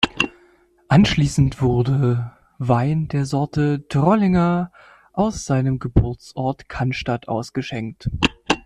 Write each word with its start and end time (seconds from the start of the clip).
Anschließend 0.87 1.61
wurde 1.61 2.31
Wein 2.57 3.07
der 3.07 3.27
Sorte 3.27 3.85
Trollinger 3.87 4.71
aus 5.13 5.45
seinem 5.45 5.77
Geburtsort 5.77 6.67
Cannstatt 6.67 7.27
ausgeschenkt. 7.27 8.09